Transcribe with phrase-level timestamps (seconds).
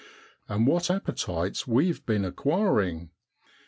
[0.49, 3.11] And what appetites we've been acquiring!